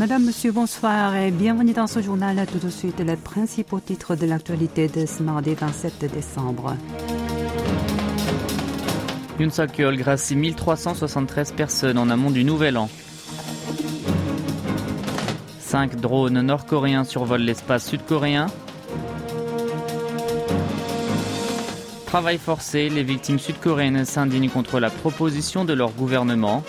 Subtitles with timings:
[0.00, 2.46] Madame, Monsieur, bonsoir et bienvenue dans ce journal.
[2.50, 6.74] Tout de suite, les principaux titres de l'actualité de ce mardi 27 décembre.
[9.38, 12.88] Yoon Suk-yeol gracie 1373 personnes en amont du Nouvel An.
[15.58, 18.46] Cinq drones nord-coréens survolent l'espace sud-coréen.
[22.06, 26.64] Travail forcé, les victimes sud-coréennes s'indignent contre la proposition de leur gouvernement.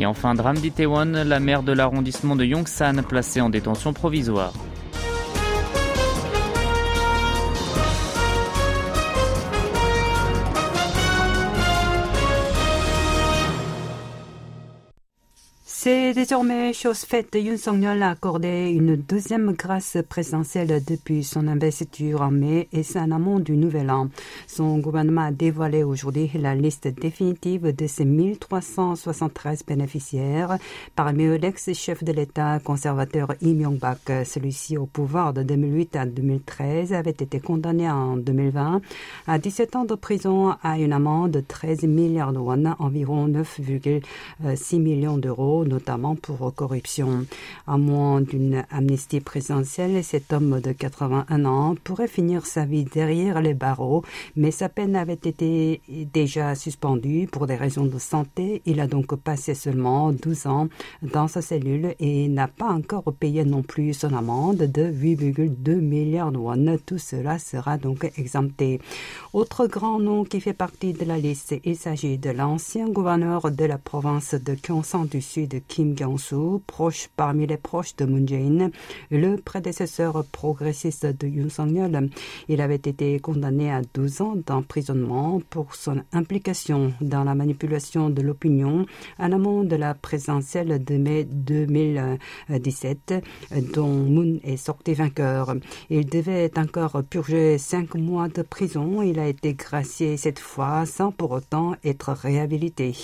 [0.00, 0.56] Et enfin, drame
[1.12, 4.54] la maire de l'arrondissement de Yongsan placée en détention provisoire.
[16.10, 17.36] C'est désormais chose faite.
[17.36, 22.98] Yoon Song-yeol a accordé une deuxième grâce présidentielle depuis son investiture en mai et c'est
[22.98, 24.08] un amont du nouvel an.
[24.48, 30.58] Son gouvernement a dévoilé aujourd'hui la liste définitive de ses 1373 bénéficiaires.
[30.96, 36.92] Parmi eux, l'ex-chef de l'État conservateur Lee Myung-bak, celui-ci au pouvoir de 2008 à 2013,
[36.92, 38.80] avait été condamné en 2020
[39.28, 44.80] à 17 ans de prison à une amende de 13 milliards de won, environ 9,6
[44.80, 47.26] millions d'euros notamment pour corruption.
[47.66, 53.40] À moins d'une amnistie présidentielle, cet homme de 81 ans pourrait finir sa vie derrière
[53.40, 54.04] les barreaux,
[54.36, 55.80] mais sa peine avait été
[56.12, 58.62] déjà suspendue pour des raisons de santé.
[58.66, 60.68] Il a donc passé seulement 12 ans
[61.02, 66.32] dans sa cellule et n'a pas encore payé non plus son amende de 8,2 milliards
[66.32, 66.78] de won.
[66.84, 68.80] Tout cela sera donc exempté.
[69.32, 73.64] Autre grand nom qui fait partie de la liste, il s'agit de l'ancien gouverneur de
[73.64, 78.70] la province de Gyeongsang du Sud Kim Kyung-soo, proche parmi les proches de Moon Jae-in,
[79.10, 82.10] le prédécesseur progressiste de Yoon Song-yeol.
[82.48, 88.22] Il avait été condamné à 12 ans d'emprisonnement pour son implication dans la manipulation de
[88.22, 88.86] l'opinion
[89.18, 93.14] en amont de la présidentielle de mai 2017,
[93.74, 95.54] dont Moon est sorti vainqueur.
[95.88, 99.02] Il devait encore purger cinq mois de prison.
[99.02, 102.94] Il a été gracié cette fois sans pour autant être réhabilité.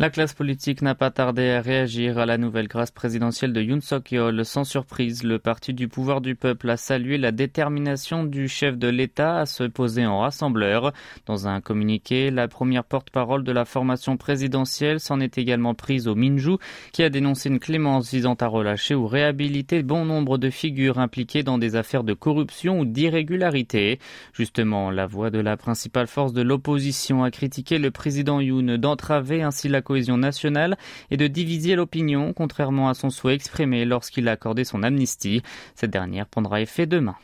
[0.00, 3.80] La classe politique n'a pas tardé à réagir à la nouvelle grâce présidentielle de Yoon
[3.80, 4.44] Suk-yeol.
[4.44, 8.86] Sans surprise, le parti du pouvoir du peuple a salué la détermination du chef de
[8.86, 10.92] l'État à se poser en rassembleur.
[11.26, 16.14] Dans un communiqué, la première porte-parole de la formation présidentielle s'en est également prise au
[16.14, 16.58] Minju,
[16.92, 21.42] qui a dénoncé une clémence visant à relâcher ou réhabiliter bon nombre de figures impliquées
[21.42, 23.98] dans des affaires de corruption ou d'irrégularité.
[24.32, 29.42] Justement, la voix de la principale force de l'opposition a critiqué le président Yoon d'entraver
[29.42, 30.76] ainsi la cohésion nationale
[31.10, 35.42] et de diviser l'opinion, contrairement à son souhait exprimé lorsqu'il a accordé son amnistie.
[35.74, 37.16] Cette dernière prendra effet demain.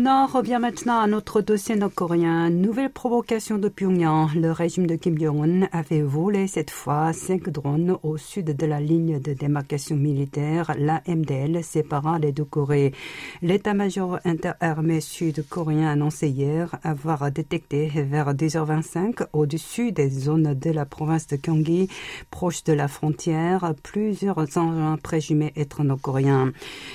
[0.00, 2.50] Nord, revient maintenant à notre dossier nord-coréen.
[2.50, 4.32] Nouvelle provocation de Pyongyang.
[4.34, 8.66] Le régime de Kim Jong-un a fait voler cette fois cinq drones au sud de
[8.66, 12.92] la ligne de démarcation militaire, la MDL, séparant les deux Corées.
[13.42, 21.26] L'état-major interarmé sud-coréen annoncé hier avoir détecté vers 10h25 au-dessus des zones de la province
[21.26, 21.88] de Gyeonggi,
[22.30, 26.52] proche de la frontière, plusieurs engins présumés être nord-coréens.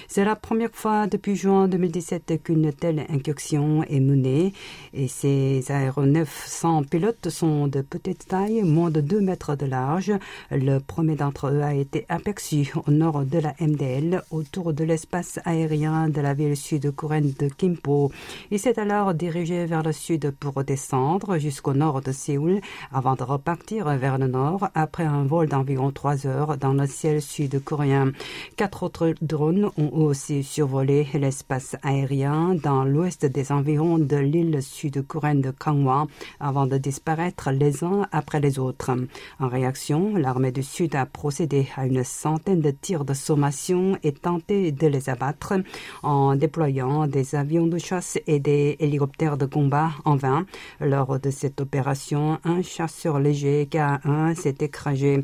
[0.07, 4.53] C'est la première fois depuis juin 2017 qu'une telle incursion est menée
[4.93, 10.11] et ces aéronefs sans pilote sont de petite taille, moins de 2 mètres de large.
[10.51, 15.39] Le premier d'entre eux a été aperçu au nord de la MDL, autour de l'espace
[15.45, 18.11] aérien de la ville sud-coréenne de Kimpo.
[18.51, 22.61] Il s'est alors dirigé vers le sud pour descendre jusqu'au nord de Séoul
[22.91, 27.21] avant de repartir vers le nord après un vol d'environ 3 heures dans le ciel
[27.21, 28.11] sud-coréen.
[28.57, 35.41] Quatre autres drones ont aussi survolé l'espace aérien dans l'ouest des environs de l'île sud-coréenne
[35.41, 36.07] de Gangwon
[36.39, 38.91] avant de disparaître les uns après les autres.
[39.39, 44.11] En réaction, l'armée du Sud a procédé à une centaine de tirs de sommation et
[44.11, 45.53] tenté de les abattre
[46.01, 50.45] en déployant des avions de chasse et des hélicoptères de combat en vain.
[50.79, 55.23] Lors de cette opération, un chasseur léger K-1 s'est écrasé.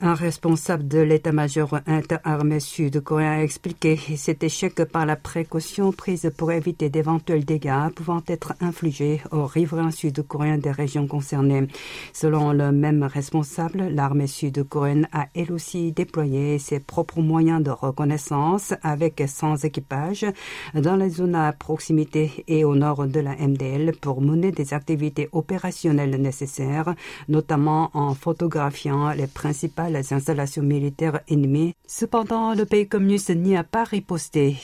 [0.00, 6.52] Un responsable de l'état-major interarmé sud-coréen a expliqué cet échec par la précaution prise pour
[6.52, 11.66] éviter d'éventuels dégâts pouvant être infligés aux riverains sud-coréens des régions concernées.
[12.12, 18.74] Selon le même responsable, l'armée sud-coréenne a elle aussi déployé ses propres moyens de reconnaissance
[18.82, 20.24] avec sans équipage
[20.72, 25.28] dans les zones à proximité et au nord de la MDL pour mener des activités
[25.32, 26.94] opérationnelles nécessaires,
[27.28, 31.74] notamment en photographiant les principales installations militaires ennemies.
[31.88, 34.56] Cependant, le pays communiste n'y a pas riposté.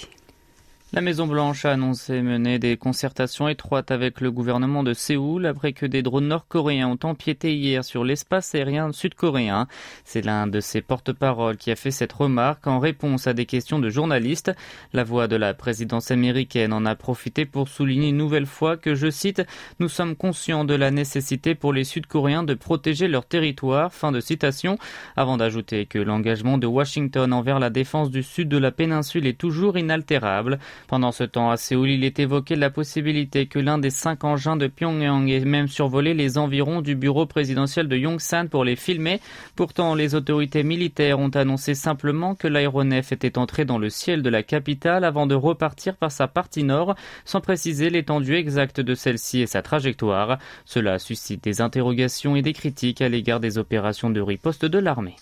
[0.92, 5.86] La Maison-Blanche a annoncé mener des concertations étroites avec le gouvernement de Séoul après que
[5.86, 9.68] des drones nord-coréens ont empiété hier sur l'espace aérien sud-coréen.
[10.04, 13.78] C'est l'un de ses porte-paroles qui a fait cette remarque en réponse à des questions
[13.78, 14.50] de journalistes.
[14.92, 18.96] La voix de la présidence américaine en a profité pour souligner une nouvelle fois que,
[18.96, 19.42] je cite,
[19.78, 24.18] nous sommes conscients de la nécessité pour les Sud-Coréens de protéger leur territoire, fin de
[24.18, 24.76] citation,
[25.16, 29.38] avant d'ajouter que l'engagement de Washington envers la défense du sud de la péninsule est
[29.38, 30.58] toujours inaltérable.
[30.88, 34.56] Pendant ce temps, à Séoul, il est évoqué la possibilité que l'un des cinq engins
[34.56, 39.20] de Pyongyang ait même survolé les environs du bureau présidentiel de Yongsan pour les filmer.
[39.56, 44.30] Pourtant, les autorités militaires ont annoncé simplement que l'aéronef était entré dans le ciel de
[44.30, 46.94] la capitale avant de repartir par sa partie nord,
[47.24, 50.38] sans préciser l'étendue exacte de celle-ci et sa trajectoire.
[50.64, 55.16] Cela suscite des interrogations et des critiques à l'égard des opérations de riposte de l'armée.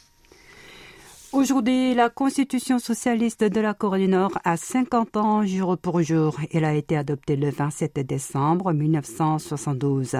[1.35, 6.35] Aujourd'hui, la Constitution socialiste de la Corée du Nord a 50 ans jour pour jour.
[6.55, 10.17] Elle a été adoptée le 27 décembre 1972,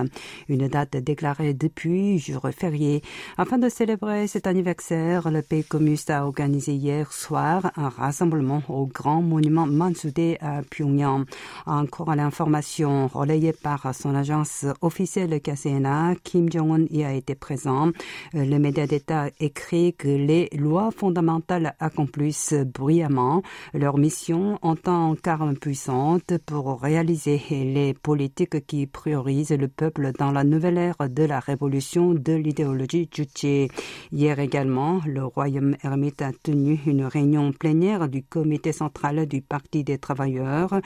[0.51, 3.01] une date déclarée depuis jour férié.
[3.39, 8.85] Afin de célébrer cet anniversaire, le pays communiste a organisé hier soir un rassemblement au
[8.85, 11.25] grand monument Mansudae à Pyongyang.
[11.65, 17.93] Encore à l'information relayée par son agence officielle KCNA, Kim Jong-un y a été présent.
[18.35, 23.43] Le média d'État écrit que les lois fondamentales accomplissent bruyamment
[23.73, 30.33] leur mission en tant qu'arme puissante pour réaliser les politiques qui priorisent le peuple dans
[30.33, 33.69] la nouvelle ère de la révolution de l'idéologie Juche.
[34.11, 39.85] Hier également, le royaume ermite a tenu une réunion plénière du comité central du Parti
[39.85, 40.81] des travailleurs,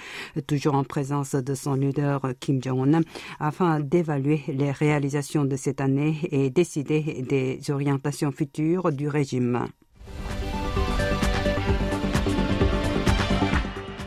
[0.47, 3.01] toujours en présence de son leader Kim Jong-un,
[3.41, 9.69] afin d'évaluer les réalisations de cette année et décider des orientations futures du régime.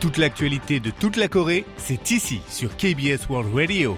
[0.00, 3.96] Toute l'actualité de toute la Corée, c'est ici sur KBS World Radio.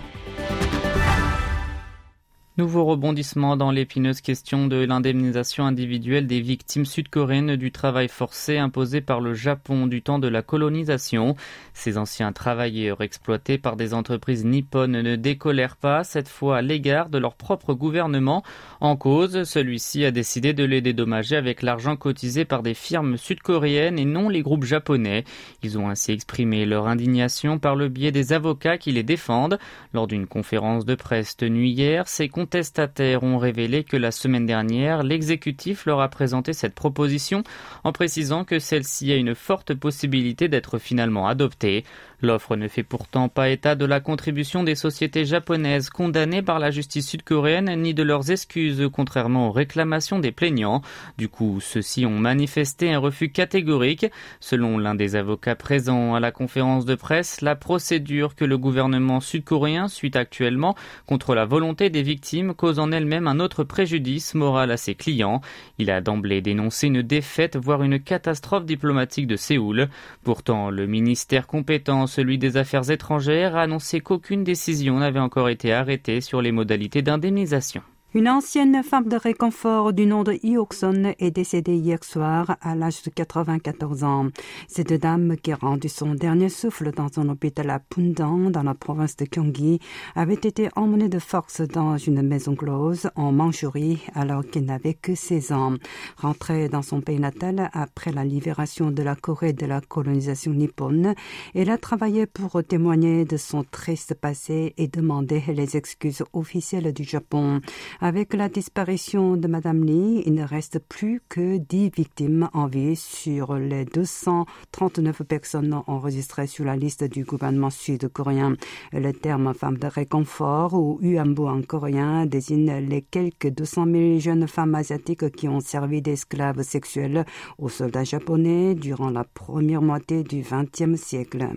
[2.58, 9.00] Nouveau rebondissement dans l'épineuse question de l'indemnisation individuelle des victimes sud-coréennes du travail forcé imposé
[9.00, 11.36] par le Japon du temps de la colonisation.
[11.72, 17.10] Ces anciens travailleurs exploités par des entreprises nippones ne décolèrent pas, cette fois à l'égard
[17.10, 18.42] de leur propre gouvernement.
[18.80, 24.00] En cause, celui-ci a décidé de les dédommager avec l'argent cotisé par des firmes sud-coréennes
[24.00, 25.22] et non les groupes japonais.
[25.62, 29.60] Ils ont ainsi exprimé leur indignation par le biais des avocats qui les défendent.
[29.94, 35.02] Lors d'une conférence de presse tenue hier, ces contestataires ont révélé que la semaine dernière,
[35.02, 37.42] l'exécutif leur a présenté cette proposition
[37.84, 41.84] en précisant que celle-ci a une forte possibilité d'être finalement adoptée.
[42.20, 46.72] L'offre ne fait pourtant pas état de la contribution des sociétés japonaises condamnées par la
[46.72, 50.82] justice sud-coréenne ni de leurs excuses contrairement aux réclamations des plaignants.
[51.16, 54.06] Du coup, ceux-ci ont manifesté un refus catégorique.
[54.40, 59.20] Selon l'un des avocats présents à la conférence de presse, la procédure que le gouvernement
[59.20, 60.74] sud-coréen suit actuellement
[61.06, 65.40] contre la volonté des victimes cause en elle-même un autre préjudice moral à ses clients.
[65.78, 69.88] Il a d'emblée dénoncé une défaite, voire une catastrophe diplomatique de Séoul.
[70.24, 75.72] Pourtant, le ministère compétent celui des Affaires étrangères, a annoncé qu'aucune décision n'avait encore été
[75.72, 77.82] arrêtée sur les modalités d'indemnisation.
[78.14, 83.02] Une ancienne femme de réconfort du nom de Iokson est décédée hier soir à l'âge
[83.02, 84.28] de 94 ans.
[84.66, 88.72] Cette dame qui a rendu son dernier souffle dans un hôpital à Pundang, dans la
[88.72, 89.80] province de Gyeonggi,
[90.14, 95.14] avait été emmenée de force dans une maison close en Mandchourie alors qu'elle n'avait que
[95.14, 95.74] 16 ans.
[96.16, 101.14] Rentrée dans son pays natal après la libération de la Corée de la colonisation nippone,
[101.54, 107.04] elle a travaillé pour témoigner de son triste passé et demander les excuses officielles du
[107.04, 107.60] Japon.
[108.08, 112.96] Avec la disparition de Madame Lee, il ne reste plus que 10 victimes en vie
[112.96, 118.56] sur les 239 personnes enregistrées sur la liste du gouvernement sud-coréen.
[118.94, 124.48] Le terme femme de réconfort ou Uambu en coréen désigne les quelques 200 000 jeunes
[124.48, 127.26] femmes asiatiques qui ont servi d'esclaves sexuels
[127.58, 131.50] aux soldats japonais durant la première moitié du XXe siècle.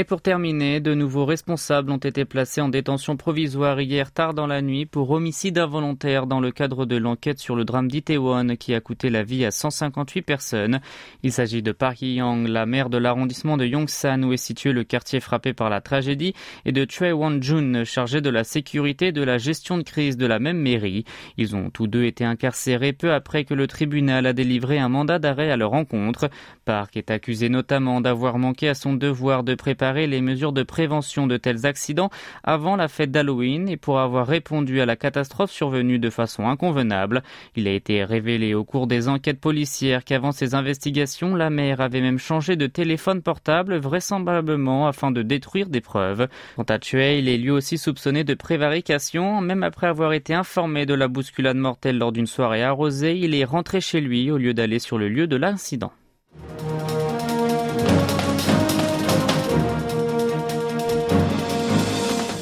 [0.00, 4.46] Et pour terminer, de nouveaux responsables ont été placés en détention provisoire hier tard dans
[4.46, 8.72] la nuit pour homicide involontaire dans le cadre de l'enquête sur le drame d'Itaewon qui
[8.72, 10.80] a coûté la vie à 158 personnes.
[11.22, 14.84] Il s'agit de Park Hee-young, la maire de l'arrondissement de Yongsan où est situé le
[14.84, 16.32] quartier frappé par la tragédie,
[16.64, 20.24] et de Choi Won-jun, chargé de la sécurité et de la gestion de crise de
[20.24, 21.04] la même mairie.
[21.36, 25.18] Ils ont tous deux été incarcérés peu après que le tribunal a délivré un mandat
[25.18, 26.30] d'arrêt à leur encontre.
[26.64, 31.26] Park est accusé notamment d'avoir manqué à son devoir de préparer les mesures de prévention
[31.26, 32.10] de tels accidents
[32.44, 37.22] avant la fête d'Halloween et pour avoir répondu à la catastrophe survenue de façon inconvenable.
[37.56, 42.00] Il a été révélé au cours des enquêtes policières qu'avant ces investigations, la mère avait
[42.00, 46.28] même changé de téléphone portable, vraisemblablement afin de détruire des preuves.
[46.56, 50.86] Quant à Chue, il est lui aussi soupçonné de prévarication, même après avoir été informé
[50.86, 54.54] de la bousculade mortelle lors d'une soirée arrosée, il est rentré chez lui au lieu
[54.54, 55.92] d'aller sur le lieu de l'incident.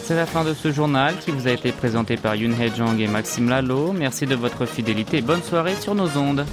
[0.08, 2.98] C'est la fin de ce journal qui vous a été présenté par Yoon Hee Jong
[2.98, 3.92] et Maxime Lalo.
[3.92, 5.20] Merci de votre fidélité.
[5.20, 6.46] Bonne soirée sur nos ondes.